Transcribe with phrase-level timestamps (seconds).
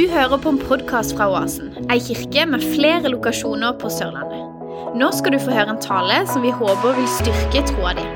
[0.00, 4.62] Du hører på en podkast fra Oasen, ei kirke med flere lokasjoner på Sørlandet.
[4.96, 8.06] Nå skal du få høre en tale som vi håper vil styrke troa di.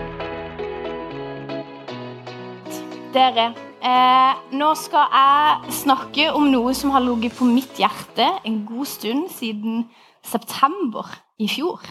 [3.12, 3.50] Dere,
[3.84, 8.88] eh, nå skal jeg snakke om noe som har ligget på mitt hjerte en god
[8.88, 9.84] stund siden
[10.24, 11.84] september i fjor.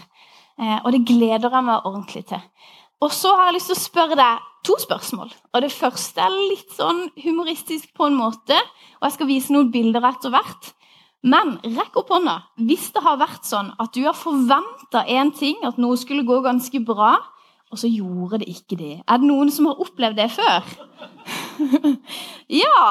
[0.58, 2.42] Eh, og det gleder jeg meg ordentlig til.
[3.02, 5.32] Og så har jeg lyst til å spørre deg to spørsmål.
[5.52, 8.56] Og Det første er litt sånn humoristisk på en måte,
[9.00, 10.72] og jeg skal vise noen bilder etter hvert.
[11.24, 12.36] Men rekk opp hånda
[12.68, 16.40] hvis det har vært sånn at du har forventa én ting, at noe skulle gå
[16.44, 17.16] ganske bra,
[17.72, 18.94] og så gjorde det ikke det.
[19.08, 20.68] Er det noen som har opplevd det før?
[22.62, 22.84] ja.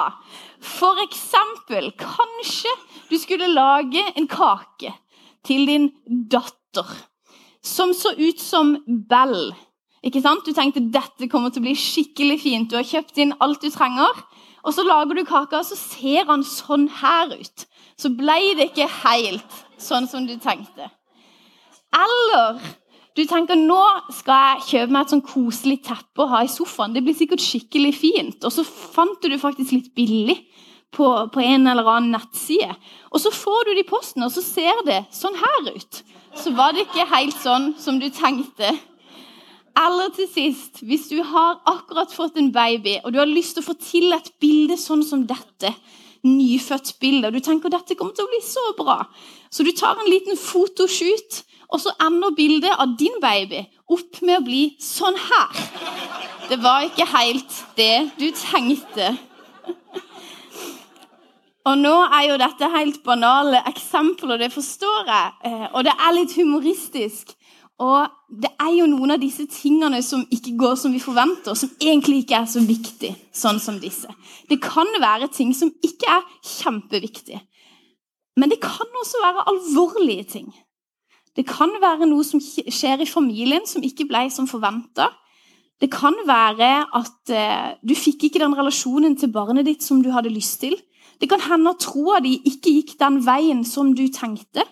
[0.64, 2.74] For eksempel, kanskje
[3.12, 4.92] du skulle lage en kake
[5.46, 6.90] til din datter
[7.64, 9.54] som så ut som Bell
[10.04, 10.44] ikke sant?
[10.44, 12.70] Du tenkte dette kommer til å bli skikkelig fint.
[12.70, 14.24] Du har kjøpt inn alt du trenger.
[14.64, 17.66] Og så lager du kaka, og så ser han sånn her ut.
[18.00, 20.90] Så ble det ikke helt sånn som du tenkte.
[21.94, 22.60] Eller
[23.14, 23.82] du tenker nå
[24.16, 26.96] skal jeg kjøpe meg et sånn koselig teppe å ha i sofaen.
[26.96, 28.40] Det blir sikkert skikkelig fint.
[28.42, 30.40] Og så fant du det faktisk litt billig
[30.94, 32.72] på, på en eller annen nettside.
[33.12, 36.02] Og så får du det i posten, og så ser det sånn her ut.
[36.40, 38.74] Så var det ikke helt sånn som du tenkte.
[39.80, 43.64] Eller til sist, hvis du har akkurat fått en baby, og du har lyst til
[43.64, 45.74] å få til et bilde sånn som dette,
[46.24, 49.00] nyfødt bilde, og du tenker dette kommer til å bli så bra,
[49.50, 51.42] så du tar en liten fotoshoot,
[51.74, 55.62] og så ender bildet av din baby opp med å bli sånn her.
[56.52, 59.16] Det var ikke helt det du tenkte.
[61.64, 66.16] Og nå er jo dette helt banale eksempler, det forstår jeg, eh, og det er
[66.18, 67.32] litt humoristisk.
[67.84, 68.12] Og
[68.44, 72.24] det er jo noen av disse tingene som ikke går som vi forventer, som egentlig
[72.24, 74.08] ikke er så viktig, sånn som disse.
[74.48, 77.42] Det kan være ting som ikke er kjempeviktige.
[78.40, 80.48] Men det kan også være alvorlige ting.
[81.36, 85.10] Det kan være noe som skjer i familien som ikke ble som forventa.
[85.82, 90.12] Det kan være at eh, du fikk ikke den relasjonen til barnet ditt som du
[90.14, 90.78] hadde lyst til.
[91.20, 94.64] Det kan hende at troa di ikke gikk den veien som du tenkte.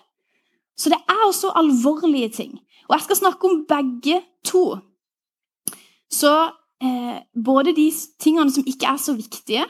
[0.78, 2.54] Så det er også alvorlige ting.
[2.88, 4.64] Og jeg skal snakke om begge to.
[6.12, 6.32] Så
[6.82, 7.86] eh, både de
[8.20, 9.64] tingene som ikke er så viktige,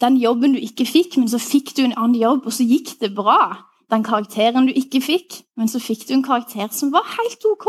[0.00, 2.98] den jobben du ikke fikk, men så fikk du en annen jobb, og så gikk
[3.00, 3.64] det bra.
[3.90, 7.66] Den karakteren du ikke fikk, men så fikk du en karakter som var helt ok.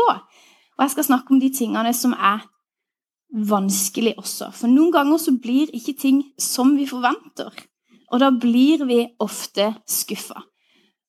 [0.78, 2.44] Og jeg skal snakke om de tingene som er
[3.30, 4.50] vanskelig også.
[4.54, 7.50] For noen ganger så blir ikke ting som vi forventer.
[8.10, 10.42] Og da blir vi ofte skuffa.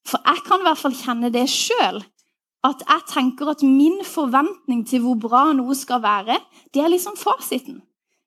[0.07, 2.01] For jeg kan i hvert fall kjenne det sjøl
[2.63, 6.37] at jeg tenker at min forventning til hvor bra noe skal være,
[6.73, 7.81] det er liksom fasiten.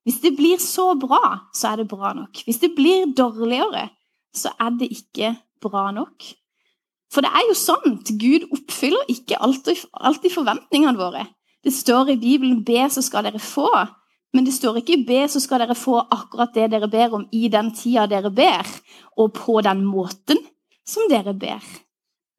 [0.05, 2.43] Hvis det blir så bra, så er det bra nok.
[2.44, 3.89] Hvis det blir dårligere,
[4.34, 6.27] så er det ikke bra nok.
[7.15, 11.28] For det er jo sant, Gud oppfyller ikke alltid, alltid forventningene våre.
[11.65, 13.87] Det står i Bibelen 'be, så skal dere få',
[14.34, 17.49] men det står ikke 'be, så skal dere få akkurat det dere ber om i
[17.49, 18.81] den tida dere ber',
[19.17, 20.39] og på den måten
[20.87, 21.62] som dere ber.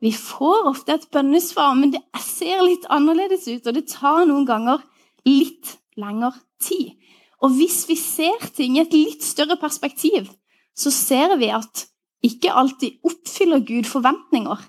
[0.06, 4.46] Vi får ofte et bønnesvar, men det ser litt annerledes ut, og det tar noen
[4.46, 4.84] ganger
[5.26, 6.94] litt lengre tid.
[7.42, 10.30] Og hvis vi ser ting i et litt større perspektiv,
[10.78, 11.88] så ser vi at
[12.26, 14.62] ikke alltid oppfyller Gud forventninger,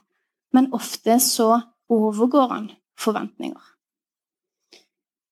[0.56, 1.50] men ofte så
[1.92, 2.68] overgår han
[3.00, 3.72] forventninger.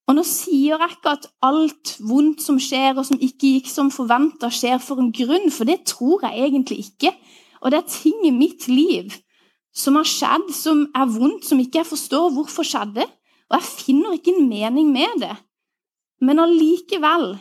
[0.05, 3.89] Og Nå sier jeg ikke at alt vondt som skjer, og som ikke gikk som
[3.93, 7.15] forventa, skjer for en grunn, for det tror jeg egentlig ikke.
[7.65, 9.15] Og det er ting i mitt liv
[9.75, 13.07] som har skjedd, som er vondt, som ikke jeg forstår hvorfor skjedde.
[13.51, 15.35] Og jeg finner ikke en mening med det.
[16.23, 17.35] Men allikevel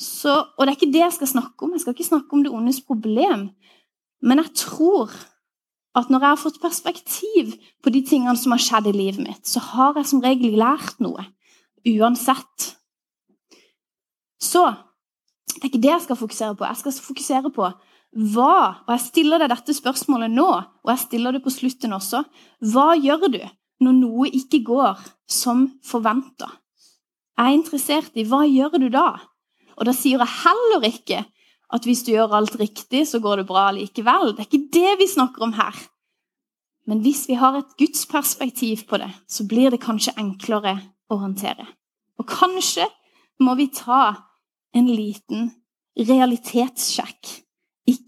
[0.00, 1.72] så Og det er ikke det jeg skal snakke om.
[1.72, 3.50] Jeg skal ikke snakke om det ondes problem.
[4.22, 5.12] Men jeg tror
[5.94, 9.46] at når jeg har fått perspektiv på de tingene som har skjedd i livet mitt,
[9.46, 11.22] så har jeg som regel lært noe.
[11.86, 12.72] Uansett.
[14.42, 14.64] Så
[15.54, 16.66] det er ikke det jeg skal fokusere på.
[16.66, 17.70] Jeg skal fokusere på
[18.14, 22.22] hva, og jeg stiller deg dette spørsmålet nå, og jeg stiller det på slutten også,
[22.70, 23.40] hva gjør du
[23.82, 25.00] når noe ikke går
[25.30, 26.48] som forventa?
[27.34, 29.08] Jeg er interessert i hva gjør du da?
[29.74, 31.24] Og da sier jeg heller ikke
[31.74, 34.30] at hvis du gjør alt riktig, så går det bra likevel.
[34.34, 35.74] Det er ikke det vi snakker om her.
[36.86, 40.76] Men hvis vi har et gudsperspektiv på det, så blir det kanskje enklere
[41.10, 41.66] å håndtere.
[42.20, 42.86] Og kanskje
[43.42, 44.12] må vi ta
[44.76, 45.50] en liten
[45.98, 47.43] realitetssjekk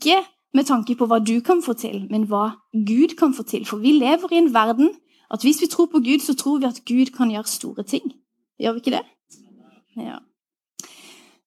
[0.07, 0.23] ikke
[0.55, 3.67] med tanke på hva du kan få til, men hva Gud kan få til.
[3.67, 4.95] For vi lever i en verden
[5.33, 8.15] at hvis vi tror på Gud, så tror vi at Gud kan gjøre store ting.
[8.61, 9.05] Gjør vi ikke det?
[9.99, 10.21] Ja.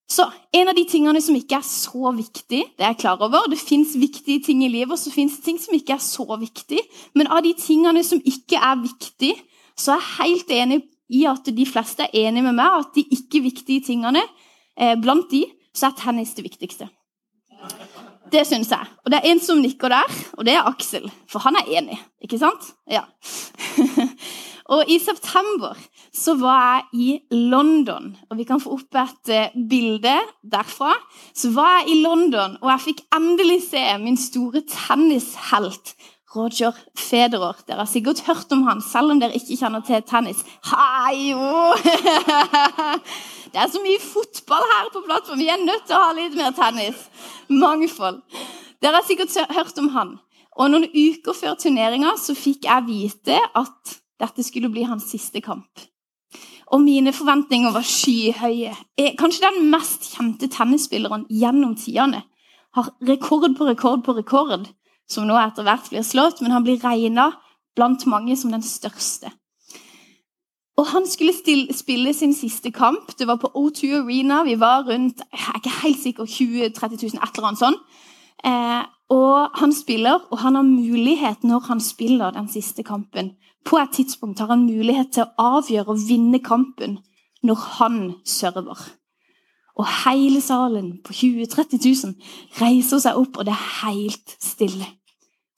[0.09, 3.45] Så en av de tingene som ikke er så viktig, det er jeg klar over.
[3.49, 6.25] Det fins viktige ting i livet, og så fins det ting som ikke er så
[6.41, 6.81] viktig.
[7.15, 9.35] Men av de tingene som ikke er viktig,
[9.77, 13.05] så er jeg helt enig i at de fleste er enig med meg at de
[13.15, 14.25] ikke viktige tingene,
[14.77, 16.89] eh, blant de, så er tennis det viktigste.
[18.29, 18.89] Det syns jeg.
[19.05, 21.07] Og det er en som nikker der, og det er Aksel.
[21.29, 22.67] For han er enig, ikke sant?
[22.89, 23.05] Ja.
[24.73, 25.79] og i september
[26.13, 30.15] så var jeg i London, og vi kan få opp et uh, bilde
[30.45, 30.93] derfra.
[31.33, 35.95] Så var jeg i London, og jeg fikk endelig se min store tennishelt
[36.35, 37.57] Roger Federer.
[37.65, 40.43] Dere har sikkert hørt om han, selv om dere ikke kjenner til tennis.
[40.69, 41.73] Hei, jo!
[43.49, 45.41] Det er så mye fotball her på plattformen.
[45.41, 47.07] Vi er nødt til å ha litt mer tennis.
[47.49, 48.21] Mangfold.
[48.77, 50.17] Dere har sikkert hørt om han.
[50.59, 55.41] Og noen uker før turneringa så fikk jeg vite at dette skulle bli hans siste
[55.41, 55.87] kamp.
[56.69, 58.75] Og mine forventninger var skyhøye.
[59.17, 62.21] Kanskje den mest kjente tennisspilleren gjennom tidene.
[62.77, 64.67] Har rekord på rekord på rekord,
[65.09, 67.31] som nå etter hvert blir slått, men han blir regna
[67.75, 69.31] blant mange som den største.
[70.79, 71.33] Og Han skulle
[71.75, 73.11] spille sin siste kamp.
[73.19, 74.43] Det var på O2 Arena.
[74.43, 77.81] Vi var rundt jeg er ikke helt sikker, 20 30 000, et eller annet sånt.
[78.45, 83.33] Eh, og han spiller, og han har mulighet når han spiller den siste kampen.
[83.65, 86.99] På et tidspunkt har han mulighet til å avgjøre og vinne kampen
[87.43, 88.79] når han server.
[89.77, 92.15] Og hele salen på 20 30 000
[92.61, 94.87] reiser seg opp, og det er helt stille.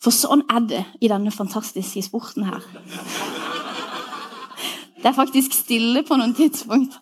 [0.02, 2.66] For sånn er det i denne fantastiske sporten her.
[5.02, 6.98] Det er faktisk stille på noen tidspunkt.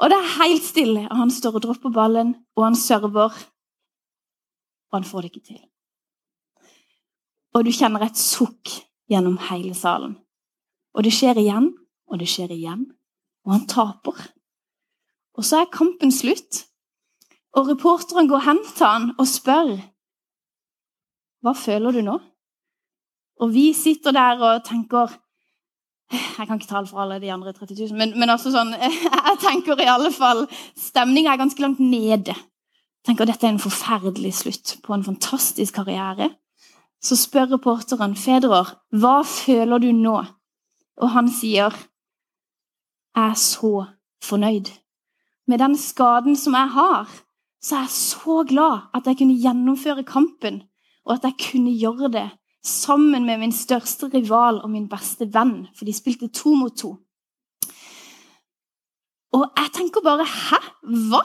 [0.00, 1.06] Og det er helt stille.
[1.10, 3.32] Og han står og dropper ballen, og han server.
[4.88, 5.62] Og han får det ikke til.
[7.56, 8.72] Og du kjenner et sukk
[9.08, 10.16] gjennom hele salen.
[10.96, 11.70] Og det skjer igjen,
[12.08, 12.86] og det skjer igjen.
[13.46, 14.20] Og han taper.
[15.36, 16.64] Og så er kampen slutt.
[17.56, 19.76] Og reporteren går hen til han og spør
[21.44, 22.16] Hva føler du nå?
[23.40, 25.14] Og vi sitter der og tenker
[26.12, 28.70] jeg kan ikke tale for alle de andre 30 000, men, men altså sånn,
[29.28, 30.44] jeg tenker i alle fall
[30.78, 32.36] Stemninga er ganske langt nede.
[32.36, 36.30] Jeg tenker Dette er en forferdelig slutt på en fantastisk karriere.
[37.02, 40.16] Så spør reporteren Federer hva føler du nå,
[41.02, 43.72] og han sier jeg er så
[44.22, 44.68] fornøyd.
[45.46, 47.10] Med den skaden som jeg har,
[47.62, 50.62] så er jeg så glad at jeg kunne gjennomføre kampen,
[51.06, 52.28] og at jeg kunne gjøre det
[52.66, 56.96] sammen med min største rival og min beste venn, for de spilte to mot to.
[59.36, 60.62] Og jeg tenker bare Hæ?
[61.10, 61.22] Hva?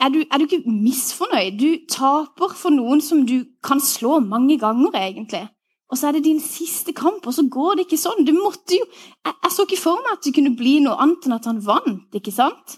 [0.00, 1.56] Er du, er du, ikke misfornøyd?
[1.60, 5.46] Du taper for noen som du kan slå mange ganger, egentlig.
[5.88, 8.26] Og så er det din siste kamp, og så går det ikke sånn.
[8.26, 8.84] Du måtte jo,
[9.24, 11.62] jeg, jeg så ikke for meg at det kunne bli noe annet enn at han
[11.64, 12.18] vant.
[12.18, 12.76] ikke sant?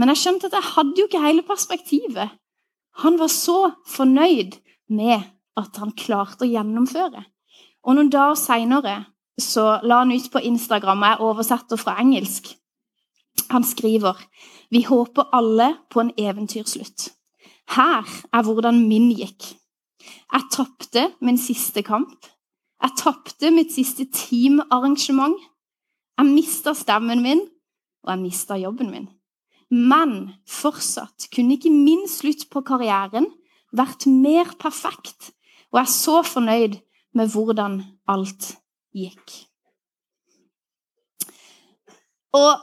[0.00, 2.32] Men jeg skjønte at jeg hadde jo ikke hele perspektivet.
[3.04, 4.56] Han var så fornøyd
[4.88, 5.26] med
[5.60, 7.26] at han klarte å gjennomføre.
[7.84, 8.96] Og Noen dager seinere
[9.84, 12.50] la han ut på Instagram, jeg oversetter fra engelsk.
[13.50, 14.16] Han skriver
[14.70, 17.10] Vi håper alle på en eventyrslutt.
[17.76, 19.54] Her er hvordan min gikk.
[20.32, 22.26] Jeg tapte min siste kamp.
[22.82, 25.36] Jeg tapte mitt siste teamarrangement.
[26.18, 27.40] Jeg mista stemmen min,
[28.04, 29.08] og jeg mista jobben min.
[29.70, 33.28] Men fortsatt kunne ikke min slutt på karrieren
[33.76, 35.30] vært mer perfekt
[35.70, 36.80] og jeg er så fornøyd
[37.14, 37.78] med hvordan
[38.10, 38.50] alt
[38.96, 39.36] gikk.
[42.34, 42.58] Og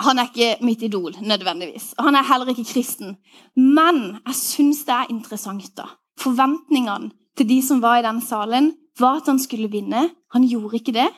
[0.00, 1.92] han er ikke mitt idol nødvendigvis.
[2.00, 3.18] Han er heller ikke kristen.
[3.56, 5.76] Men jeg syns det er interessant.
[5.76, 5.88] da.
[6.20, 10.10] Forventningene til de som var i den salen, var at han skulle vinne.
[10.32, 11.10] Han gjorde ikke det,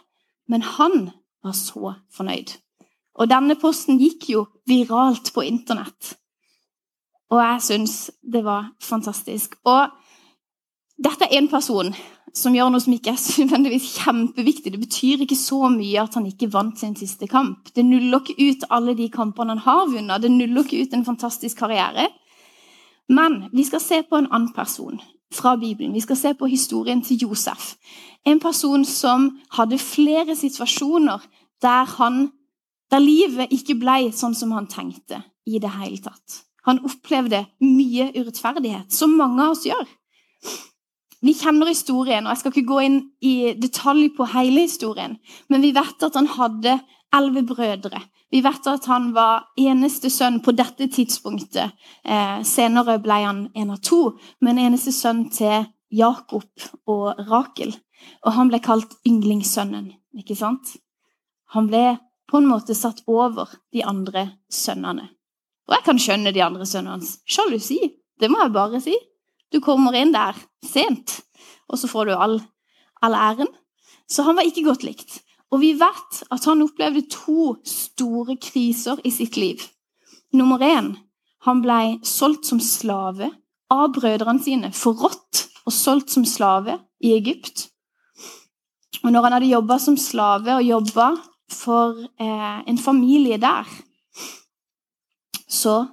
[0.49, 1.11] men han
[1.45, 2.57] var så fornøyd.
[3.17, 6.17] Og denne posten gikk jo viralt på internett.
[7.33, 9.57] Og jeg syns det var fantastisk.
[9.65, 9.89] Og
[10.97, 11.91] dette er en person
[12.37, 14.73] som gjør noe som ikke er nødvendigvis kjempeviktig.
[14.75, 17.73] Det betyr ikke så mye at han ikke vant sin siste kamp.
[17.75, 20.23] Det nuller ikke ut alle de kampene han har vunnet.
[20.23, 22.11] Det nuller ikke ut en fantastisk karriere.
[23.09, 25.01] Men vi skal se på en annen person
[25.33, 25.95] fra Bibelen.
[25.95, 27.75] Vi skal se på historien til Josef.
[28.27, 31.23] En person som hadde flere situasjoner
[31.63, 32.31] der, han,
[32.93, 36.43] der livet ikke ble sånn som han tenkte i det hele tatt.
[36.67, 39.87] Han opplevde mye urettferdighet, som mange av oss gjør.
[41.27, 45.17] Vi kjenner historien, og jeg skal ikke gå inn i detalj på hele historien,
[45.51, 46.77] men vi vet at han hadde
[47.15, 48.03] elleve brødre.
[48.31, 51.75] Vi vet at han var eneste sønn på dette tidspunktet.
[52.05, 57.77] Eh, senere ble han en av to, men eneste sønn til Jakob og Rakel.
[58.27, 60.75] Og han ble kalt ynglingssønnen, ikke sant?
[61.55, 61.97] Han ble
[62.37, 65.07] på en måte satt over de andre sønnene.
[65.67, 67.15] Og jeg kan skjønne de andre sønnene hans.
[67.25, 67.79] Sjalusi.
[68.21, 68.93] Det må jeg bare si.
[69.49, 71.15] Du kommer inn der sent,
[71.71, 72.35] og så får du all,
[73.01, 73.49] all æren.
[74.05, 75.15] Så han var ikke godt likt.
[75.49, 79.63] Og vi vet at han opplevde to store kriser i sitt liv.
[80.37, 80.93] Nummer én
[81.47, 83.31] han ble solgt som slave
[83.73, 87.71] av brødrene sine, forrådt og solgt som slave i Egypt.
[89.07, 91.09] Og når han hadde jobba som slave og jobba
[91.53, 93.69] for eh, en familie der,
[95.49, 95.87] så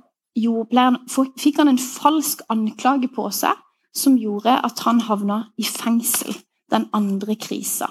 [1.38, 3.60] fikk han en falsk anklage på seg
[3.94, 6.34] som gjorde at han havna i fengsel.
[6.72, 7.86] Den andre krisa.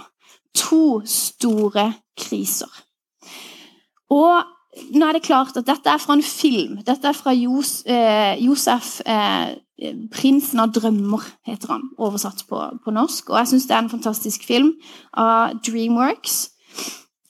[0.59, 2.71] To store kriser.
[4.11, 4.43] Og
[4.91, 6.81] nå er det klart at dette er fra en film.
[6.87, 9.55] Dette er fra Jos, eh, Josef eh,
[10.11, 13.31] 'Prinsen av drømmer', heter han, oversatt på, på norsk.
[13.31, 14.75] Og jeg syns det er en fantastisk film
[15.13, 16.51] av Dreamworks.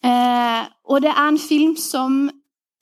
[0.03, 2.31] Eh, og det er en film som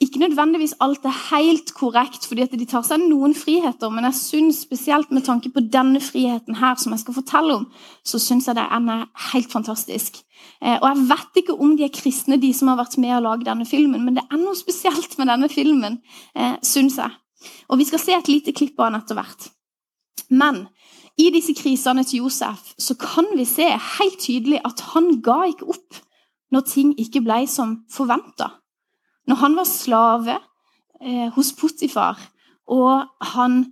[0.01, 4.17] ikke nødvendigvis alt er helt korrekt, fordi at de tar seg noen friheter, men jeg
[4.17, 7.67] synes spesielt med tanke på denne friheten her, som jeg skal fortelle om,
[8.05, 10.23] så syns jeg det er helt fantastisk.
[10.65, 13.23] Eh, og jeg vet ikke om de er kristne, de som har vært med å
[13.29, 16.01] lage denne filmen, men det er noe spesielt med denne filmen,
[16.35, 17.13] eh, syns jeg.
[17.69, 19.51] Og vi skal se et lite klipp av den etter hvert.
[20.31, 20.69] Men
[21.21, 25.69] i disse krisene til Josef så kan vi se helt tydelig at han ga ikke
[25.75, 26.01] opp
[26.51, 28.51] når ting ikke ble som forventa.
[29.29, 30.37] Når han var slave
[31.01, 32.19] eh, hos Potifar,
[32.71, 33.65] og han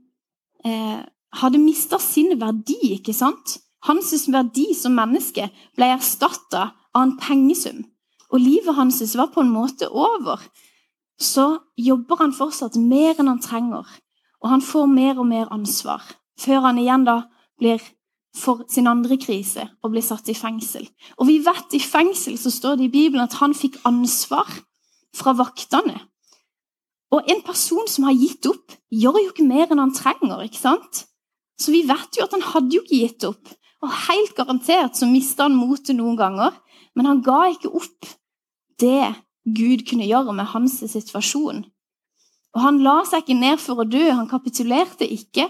[0.64, 1.00] eh,
[1.40, 3.58] hadde mista sin verdi, ikke sant?
[3.87, 7.85] Hans verdi som menneske ble erstatta av en pengesum,
[8.28, 10.42] og livet hans var på en måte over,
[11.18, 13.87] så jobber han fortsatt mer enn han trenger,
[14.42, 16.02] og han får mer og mer ansvar,
[16.38, 17.23] før han igjen da
[17.58, 17.82] blir
[18.37, 20.85] for sin andre krise og ble satt i fengsel.
[21.18, 24.49] Og vi vet i fengsel så står det i Bibelen at han fikk ansvar
[25.16, 25.97] fra vaktene.
[27.14, 30.42] Og en person som har gitt opp, gjør jo ikke mer enn han trenger.
[30.44, 31.06] ikke sant?
[31.58, 33.54] Så vi vet jo at han hadde jo ikke gitt opp.
[33.82, 36.52] Og helt garantert så mista han motet noen ganger,
[36.99, 38.12] men han ga ikke opp
[38.82, 39.14] det
[39.49, 41.62] Gud kunne gjøre med hans situasjon.
[42.56, 45.47] Og han la seg ikke ned for å dø, han kapitulerte ikke,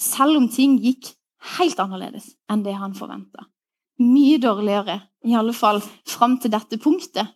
[0.00, 1.12] selv om ting gikk
[1.58, 3.48] helt annerledes enn det han forventa.
[4.02, 7.26] Mye dårligere, i alle fall fram til dette punktet.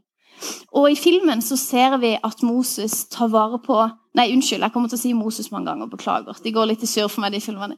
[0.76, 3.88] Og i filmen så ser vi at Moses tar vare på
[4.18, 5.86] Nei, unnskyld, jeg kommer til å si Moses mange ganger.
[5.92, 6.34] Beklager.
[6.42, 7.76] De går litt i surr for meg, de filmene.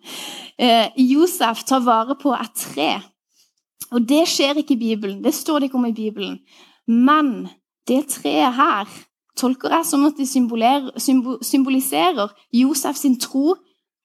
[0.56, 3.02] Eh, Josef tar vare på et tre.
[3.90, 5.18] Og det skjer ikke i Bibelen.
[5.20, 6.38] Det står det ikke om i Bibelen.
[6.88, 7.50] Men
[7.90, 8.88] det treet her
[9.36, 13.58] tolker jeg som at det symboliserer Josef sin tro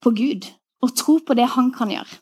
[0.04, 0.44] på Gud.
[0.84, 2.22] Og tro på det han kan gjøre.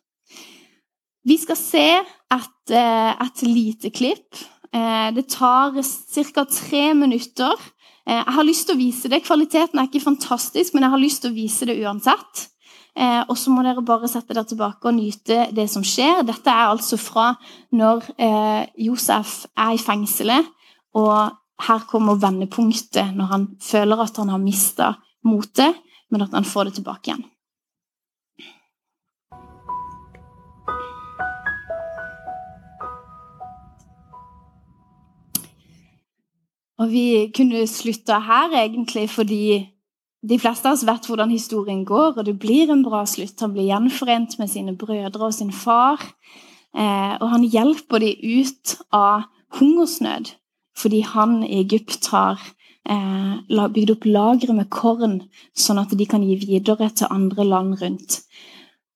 [1.23, 4.43] Vi skal se et, eh, et lite klipp
[4.73, 5.73] Eh, det tar
[6.33, 6.45] ca.
[6.45, 7.53] tre minutter.
[8.07, 9.21] Eh, jeg har lyst til å vise det.
[9.25, 12.47] Kvaliteten er ikke fantastisk, men jeg har lyst til å vise det uansett.
[12.95, 16.25] Eh, og så må dere bare sette dere tilbake og nyte det som skjer.
[16.25, 17.33] Dette er altså fra
[17.73, 18.09] når
[18.77, 20.45] Josef er i fengselet,
[20.93, 21.33] og
[21.63, 24.93] her kommer vendepunktet når han føler at han har mista
[25.25, 25.73] motet,
[26.11, 27.25] men at han får det tilbake igjen.
[36.83, 39.69] Og vi kunne slutta her, egentlig, fordi
[40.23, 43.39] de fleste av oss vet hvordan historien går, og det blir en bra slutt.
[43.39, 46.01] Han blir gjenforent med sine brødre og sin far,
[46.75, 50.33] eh, og han hjelper dem ut av hungersnød
[50.73, 52.39] fordi han i Egypt har
[52.89, 55.19] eh, bygd opp lagre med korn,
[55.53, 58.23] sånn at de kan gi videre til andre land rundt.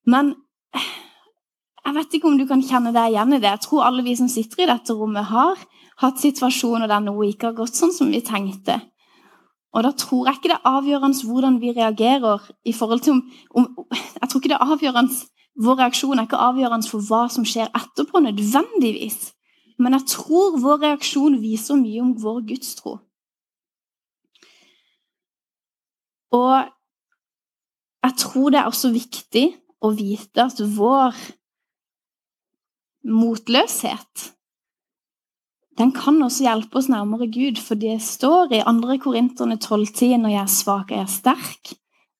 [0.09, 0.33] Men
[0.73, 3.51] jeg vet ikke om du kan kjenne deg igjen i det.
[3.53, 5.61] Jeg tror alle vi som sitter i dette rommet, har
[6.01, 8.79] hatt situasjoner der noe ikke har gått sånn som vi tenkte.
[9.75, 13.23] Og da tror jeg ikke det er avgjørende hvordan vi reagerer i forhold til om,
[13.51, 15.25] om Jeg tror ikke det er avgjørende
[15.57, 19.31] Vår reaksjon er ikke avgjørende for hva som skjer etterpå, nødvendigvis.
[19.81, 22.93] Men jeg tror vår reaksjon viser mye om vår gudstro.
[26.37, 26.53] Og
[28.05, 29.45] jeg tror det er også viktig
[29.81, 31.17] å vite at vår
[33.07, 34.27] motløshet
[35.77, 38.97] den kan også hjelpe oss nærmere Gud, for det står i 2.
[39.03, 41.73] Korinterne 12,10 når jeg er svak, er jeg sterk.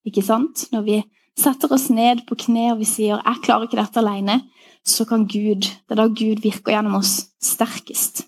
[0.06, 0.68] Ikke sant?
[0.72, 1.02] Når vi
[1.38, 4.42] setter oss ned på kne og vi sier 'jeg klarer ikke dette alene',
[4.84, 8.26] så kan Gud, det er da Gud virker gjennom oss sterkest.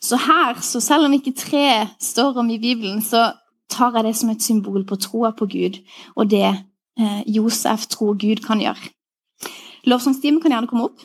[0.00, 3.32] Så her, så selv om ikke tre står om i Bibelen, så
[3.70, 5.78] tar jeg det som et symbol på troa på Gud
[6.16, 6.64] og det
[6.98, 8.90] eh, Josef tror Gud kan gjøre.
[9.84, 11.00] Lovsangstimen kan gjerne komme opp.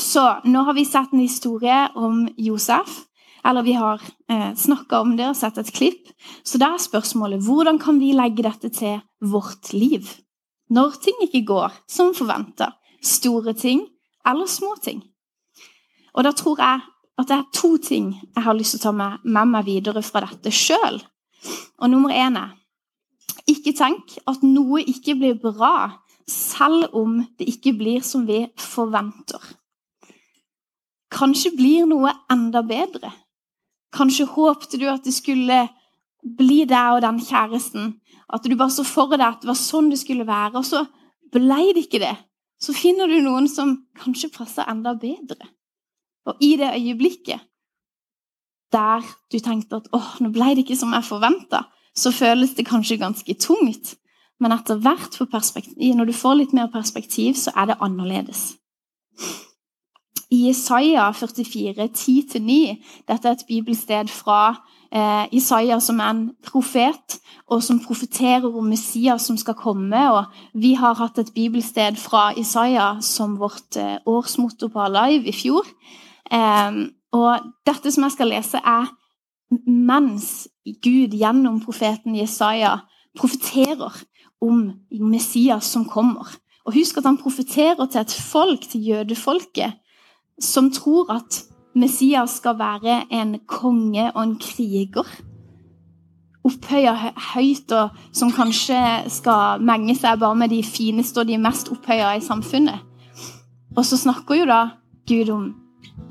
[0.00, 3.00] Så nå har vi sett en historie om Josef.
[3.44, 6.08] Eller vi har eh, snakka om det og sett et klipp.
[6.44, 10.08] Så da er spørsmålet hvordan kan vi legge dette til vårt liv?
[10.70, 12.72] Når ting ikke går som forventa.
[13.02, 13.86] Store ting
[14.28, 15.02] eller små ting.
[16.16, 16.80] Og da tror jeg
[17.20, 20.02] at det er to ting jeg har lyst til å ta med, med meg videre
[20.04, 21.00] fra dette sjøl.
[21.80, 22.56] Og nummer én er
[23.48, 25.90] ikke tenk at noe ikke blir bra
[26.28, 29.40] selv om det ikke blir som vi forventer.
[31.20, 33.10] Kanskje blir noe enda bedre.
[33.92, 35.66] Kanskje håpte du at det skulle
[36.24, 37.94] bli deg og den kjæresten.
[38.32, 40.84] At du bare så for deg at det var sånn det skulle være, og så
[41.34, 42.14] blei det ikke det.
[42.60, 45.48] Så finner du noen som kanskje passer enda bedre.
[46.28, 47.46] Og i det øyeblikket
[48.70, 51.64] der du tenkte at åh, nå blei det ikke som jeg forventa,
[51.96, 53.96] så føles det kanskje ganske tungt.
[54.38, 58.54] Men etter hvert, når du får litt mer perspektiv, så er det annerledes.
[60.30, 62.76] I Isaiah 44, 10-9
[63.08, 64.54] Dette er et bibelsted fra
[64.92, 67.18] eh, Isaiah, som er en profet,
[67.50, 70.04] og som profeterer om Messias som skal komme.
[70.12, 75.34] og Vi har hatt et bibelsted fra Isaiah som vårt eh, årsmotto på Alive i
[75.34, 75.66] fjor.
[76.30, 76.78] Eh,
[77.12, 78.86] og dette som jeg skal lese, er
[79.66, 80.46] mens
[80.82, 82.76] Gud gjennom profeten Jesaja
[83.18, 83.98] profeterer
[84.40, 84.70] om
[85.10, 86.30] Messias som kommer.
[86.64, 89.79] Og Husk at han profeterer til et folk, til jødefolket,
[90.40, 91.44] som tror at
[91.74, 95.06] Messias skal være en konge og en kriger.
[96.44, 96.94] Opphøya
[97.34, 98.80] høyt, og som kanskje
[99.12, 102.80] skal menge seg bare med de fineste og de mest opphøya i samfunnet.
[103.76, 104.62] Og så snakker jo da
[105.08, 105.50] Gud om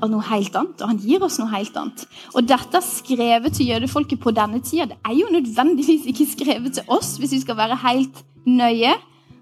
[0.08, 2.06] noe helt annet, og han gir oss noe helt annet.
[2.32, 4.86] Og dette er skrevet til jødefolket på denne tida.
[4.92, 8.94] Det er jo nødvendigvis ikke skrevet til oss, hvis vi skal være helt nøye,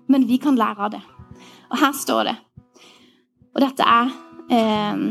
[0.09, 1.03] men vi kan lære av det.
[1.69, 2.37] Og her står det.
[3.55, 4.11] Og dette er
[4.51, 5.05] eh,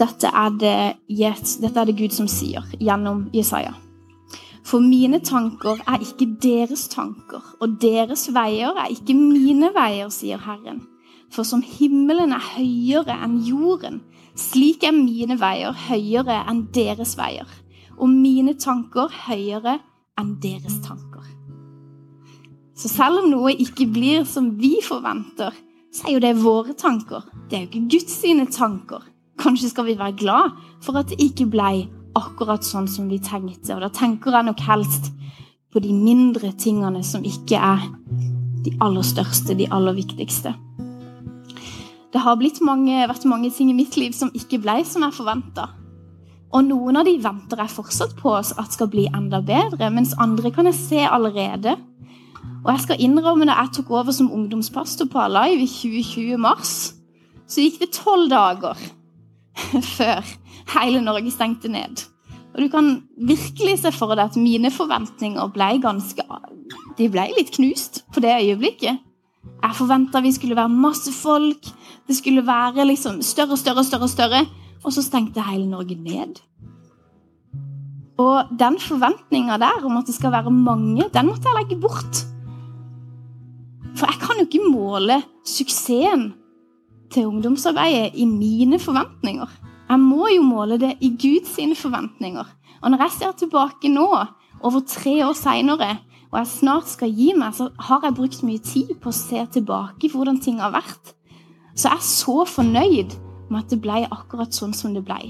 [0.00, 0.78] dette, er det,
[1.08, 3.74] dette er det Gud som sier gjennom Jesaja.
[4.66, 10.40] For mine tanker er ikke deres tanker, og deres veier er ikke mine veier, sier
[10.44, 10.84] Herren.
[11.30, 14.00] For som himmelen er høyere enn jorden,
[14.38, 17.48] slik er mine veier høyere enn deres veier,
[17.96, 19.78] og mine tanker høyere
[20.20, 21.24] enn deres tanker.
[22.76, 25.52] Så selv om noe ikke blir som vi forventer,
[25.90, 27.24] så er jo det våre tanker.
[27.50, 29.02] Det er jo ikke Guds sine tanker.
[29.40, 33.74] Kanskje skal vi være glad for at det ikke ble akkurat sånn som vi tenkte.
[33.74, 35.10] Og da tenker jeg nok helst
[35.70, 37.86] på de mindre tingene som ikke er
[38.64, 40.54] de aller største, de aller viktigste.
[42.10, 45.68] Det har mange, vært mange ting i mitt liv som ikke ble som jeg forventa.
[46.50, 50.50] Og noen av de venter jeg fortsatt på at skal bli enda bedre, mens andre
[50.50, 51.76] kan jeg se allerede
[52.64, 56.94] og jeg skal innrømme når jeg tok over som ungdomspastor på Alive i 2020 mars,
[57.48, 58.78] så gikk det tolv dager
[59.96, 60.26] før
[60.76, 62.04] hele Norge stengte ned.
[62.54, 66.24] Og du kan virkelig se for deg at mine forventninger ble ganske
[66.98, 68.98] De ble litt knust på det øyeblikket.
[69.60, 71.70] Jeg forventa vi skulle være masse folk,
[72.06, 74.40] det skulle være liksom større, større, større, større.
[74.84, 76.40] Og så stengte hele Norge ned.
[78.20, 82.24] Og den forventninga der om at det skal være mange, den måtte jeg legge bort.
[84.00, 86.30] For jeg kan jo ikke måle suksessen
[87.12, 89.50] til ungdomsarbeidet i mine forventninger.
[89.90, 92.46] Jeg må jo måle det i Guds forventninger.
[92.80, 94.06] Og når jeg ser tilbake nå,
[94.60, 95.98] over tre år seinere,
[96.30, 99.44] og jeg snart skal gi meg, så har jeg brukt mye tid på å se
[99.52, 101.12] tilbake hvordan ting har vært.
[101.74, 103.18] Så jeg er så fornøyd
[103.50, 105.20] med at det ble akkurat sånn som det ble.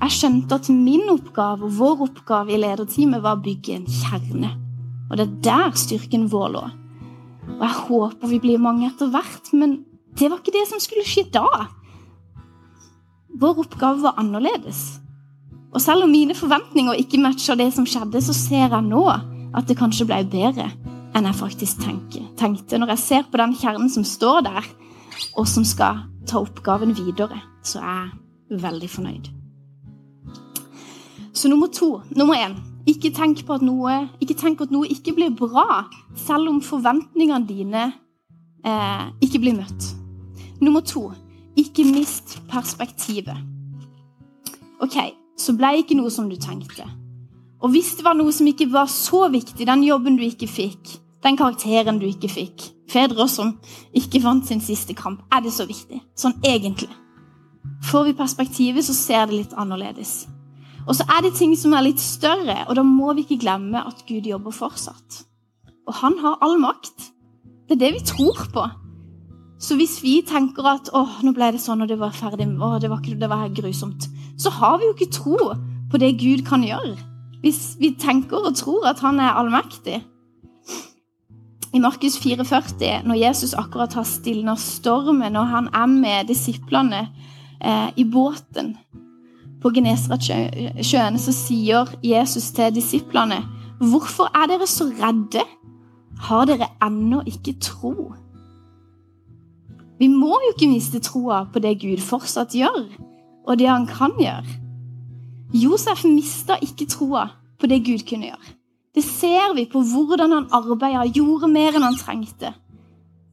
[0.00, 4.54] Jeg skjønte at min oppgave og vår oppgave i lederteamet var å bygge en kjerne.
[5.10, 6.66] Og det er der styrken vår lå.
[7.48, 9.80] Og jeg håper vi blir mange etter hvert, men
[10.18, 11.46] det var ikke det som skulle skje da.
[13.40, 15.00] Vår oppgave var annerledes.
[15.70, 19.66] Og selv om mine forventninger ikke matcher det som skjedde, så ser jeg nå at
[19.68, 20.70] det kanskje ble bedre
[21.16, 22.78] enn jeg faktisk tenkte.
[22.78, 24.66] Når jeg ser på den kjernen som står der,
[25.38, 28.10] og som skal ta oppgaven videre, så er
[28.50, 29.30] jeg veldig fornøyd.
[31.32, 32.00] Så nummer to.
[32.10, 32.58] Nummer én.
[32.88, 35.84] Ikke tenk på at noe ikke, tenk at noe ikke blir bra,
[36.16, 37.82] selv om forventningene dine
[38.64, 39.90] eh, ikke blir møtt.
[40.60, 41.10] Nummer to
[41.60, 43.36] ikke mist perspektivet.
[44.80, 44.96] OK,
[45.36, 46.86] så ble ikke noe som du tenkte.
[47.60, 50.96] Og hvis det var noe som ikke var så viktig, den jobben du ikke fikk,
[51.20, 53.58] den karakteren du ikke fikk, fedre som
[53.96, 56.00] ikke vant sin siste kamp, er det så viktig?
[56.16, 56.88] Sånn egentlig.
[57.84, 60.24] Får vi perspektivet, så ser det litt annerledes.
[60.88, 63.82] Og så er det ting som er litt større, og da må vi ikke glemme
[63.86, 65.22] at Gud jobber fortsatt.
[65.88, 67.10] Og han har all makt.
[67.68, 68.64] Det er det vi tror på.
[69.60, 72.78] Så hvis vi tenker at å, nå ble det sånn, og det var ferdig, å,
[72.80, 74.08] det var, det var grusomt,
[74.40, 75.36] så har vi jo ikke tro
[75.90, 76.96] på det Gud kan gjøre.
[77.44, 80.00] Hvis vi tenker og tror at han er allmektig.
[81.70, 87.04] I Markus 44, når Jesus akkurat har stilna stormen, og han er med disiplene
[87.60, 88.74] eh, i båten
[89.60, 93.42] på Genesaretsjøen, så sier Jesus til disiplene
[93.80, 95.44] Hvorfor er dere så redde?
[96.20, 98.12] Har dere ennå ikke tro?
[100.00, 102.86] Vi må jo ikke miste troa på det Gud fortsatt gjør,
[103.48, 104.58] og det han kan gjøre.
[105.56, 107.26] Josef mista ikke troa
[107.60, 108.56] på det Gud kunne gjøre.
[108.94, 112.52] Det ser vi på hvordan han arbeida, gjorde mer enn han trengte.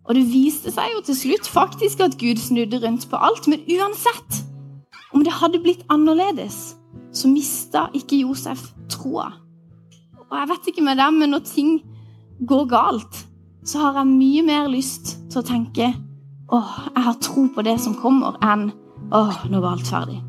[0.07, 3.47] Og det viste seg jo til slutt faktisk at Gud snudde rundt på alt.
[3.51, 4.43] Men uansett
[5.27, 6.77] det hadde blitt annerledes,
[7.11, 9.27] så mista ikke Josef troa.
[10.27, 11.81] Og jeg vet ikke med dem, men når ting
[12.47, 13.19] går galt,
[13.67, 15.89] så har jeg mye mer lyst til å tenke
[16.47, 18.69] åh, jeg har tro på det som kommer, enn
[19.11, 20.21] åh, nå var alt ferdig.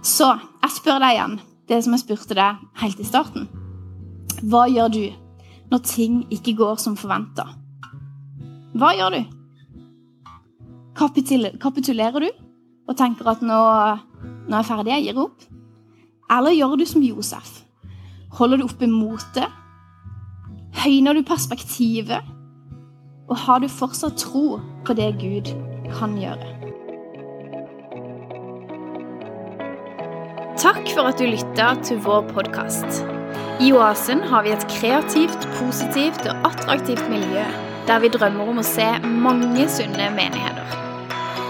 [0.00, 3.50] Så jeg spør deg igjen det som jeg spurte deg helt i starten.
[4.48, 5.02] Hva gjør du
[5.68, 7.50] når ting ikke går som forventa?
[8.78, 9.37] Hva gjør du?
[10.98, 12.28] Kapitulerer du
[12.88, 13.58] og tenker at nå,
[14.48, 15.44] nå er jeg ferdig, jeg gir opp?
[16.32, 17.50] Eller gjør du som Josef?
[18.38, 19.46] Holder du oppe motet?
[20.82, 22.34] Høyner du perspektivet?
[23.28, 24.58] Og har du fortsatt tro
[24.88, 25.52] på det Gud
[25.98, 26.54] kan gjøre?
[30.58, 33.04] Takk for at du lytta til vår podkast.
[33.62, 37.46] I Oasen har vi et kreativt, positivt og attraktivt miljø
[37.88, 40.87] der vi drømmer om å se mange sunne menigheter.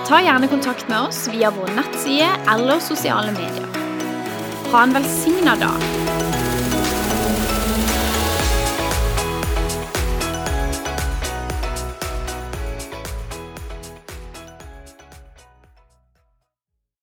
[0.08, 3.66] Ta gjerne kontakt med oss via vår nettside eller sosiale medier.
[4.72, 6.17] Ha en velsigna dag.